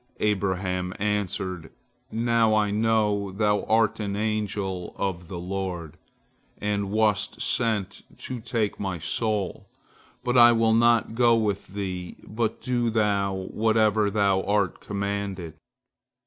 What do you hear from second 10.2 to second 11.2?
but I will not